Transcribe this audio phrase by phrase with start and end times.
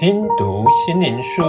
[0.00, 1.42] 听读心灵书，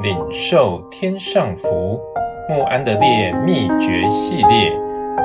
[0.00, 2.00] 领受天上福。
[2.48, 4.70] 穆安德烈秘诀系列，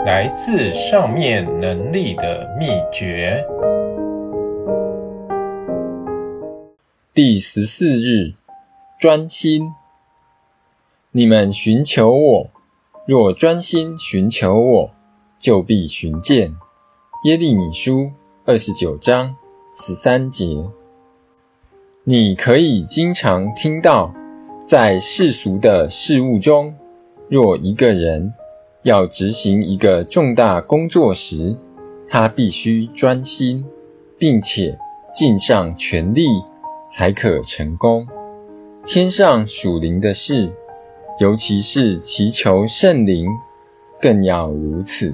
[0.06, 3.42] 来自上面能力的秘诀。
[7.14, 8.34] 第十四日，
[9.00, 9.74] 专心。
[11.12, 12.50] 你们寻求我，
[13.06, 14.92] 若专心寻求我，
[15.40, 16.58] 就必寻见。
[17.24, 18.12] 耶利米书
[18.44, 19.38] 二十九章
[19.74, 20.66] 十三节。
[22.10, 24.14] 你可以经常听到，
[24.66, 26.76] 在世俗的事物中，
[27.28, 28.34] 若一个人
[28.82, 31.58] 要执行一个重大工作时，
[32.08, 33.66] 他必须专心，
[34.18, 34.80] 并且
[35.14, 36.28] 尽上全力，
[36.90, 38.08] 才可成功。
[38.86, 40.54] 天上属灵的事，
[41.20, 43.28] 尤其是祈求圣灵，
[44.00, 45.14] 更要如此。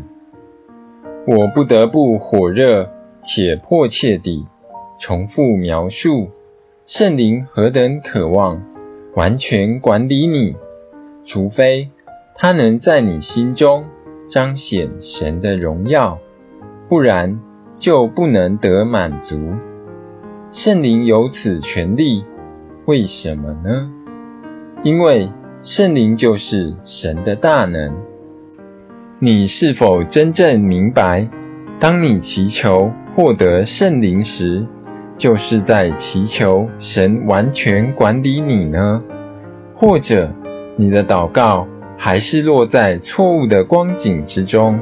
[1.25, 4.45] 我不得不火热且迫切地
[4.99, 6.30] 重复描述
[6.86, 8.62] 圣灵何等渴望
[9.16, 10.58] 完全管理你，
[11.23, 11.88] 除非
[12.36, 13.86] 他能在你心中
[14.28, 16.20] 彰显神的荣耀，
[16.89, 17.39] 不然
[17.80, 19.54] 就不能得满足。
[20.52, 22.26] 圣灵有此权利，
[22.84, 23.94] 为什么呢？
[24.84, 27.95] 因为圣灵就是神的大能。
[29.20, 31.30] 你是否真正明白，
[31.80, 34.67] 当你祈求获得圣灵时，
[35.17, 39.03] 就是在祈求神完全管理你呢？
[39.75, 40.33] 或者
[40.75, 44.80] 你的祷告还是落在错误的光景之中，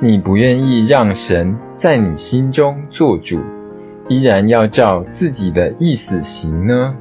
[0.00, 3.40] 你不愿意让神在你心中做主，
[4.08, 6.96] 依然要照自己的意思行呢？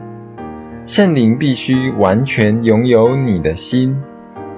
[0.85, 4.01] 圣灵必须完全拥有你的心。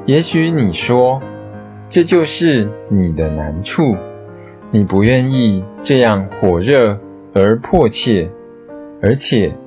[0.05, 1.21] 也许你说，
[1.89, 3.95] 这就是你的难处，
[4.71, 6.99] 你不愿意这样火热
[7.37, 8.29] 而迫切，
[9.01, 9.57] 而且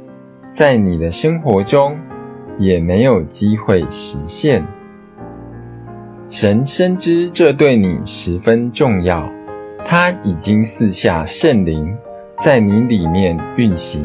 [0.55, 1.99] 在你的生活中
[2.57, 4.67] 也没有机会实现。
[6.31, 9.31] 神深知这对你十分重要，
[9.85, 11.99] 他已经赐下圣灵
[12.39, 14.03] 在你里面运行。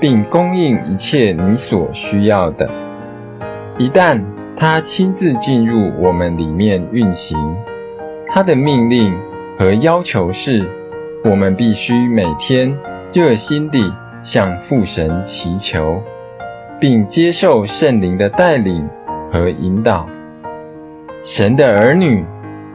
[0.00, 2.68] 并供应一切你所需要的。
[3.78, 4.22] 一旦
[4.54, 7.56] 他亲自进入我们里面运行，
[8.26, 9.16] 他的命令
[9.56, 10.68] 和要求是：
[11.24, 12.78] 我们必须每天
[13.10, 16.02] 热心地向父神祈求，
[16.78, 18.90] 并接受圣灵的带领
[19.32, 20.06] 和引导。
[21.22, 22.26] 神的儿女，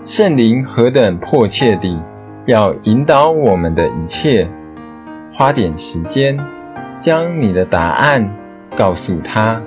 [0.03, 2.01] 圣灵何等迫切地
[2.47, 4.49] 要引导我们的一切，
[5.31, 6.39] 花点时间。
[6.97, 8.35] 将你的答案
[8.75, 9.61] 告诉他，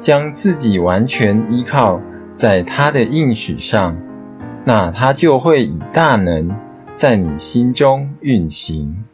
[0.00, 2.00] 将自己完全依靠
[2.34, 3.98] 在他的应许上，
[4.64, 6.50] 那他就会以大能
[6.96, 9.04] 在你心中运行。